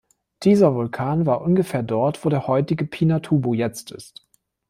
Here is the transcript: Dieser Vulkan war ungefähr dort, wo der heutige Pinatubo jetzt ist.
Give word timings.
Dieser 0.41 0.73
Vulkan 0.73 1.27
war 1.27 1.41
ungefähr 1.43 1.83
dort, 1.83 2.25
wo 2.25 2.29
der 2.29 2.47
heutige 2.47 2.85
Pinatubo 2.87 3.53
jetzt 3.53 3.91
ist. 3.91 4.25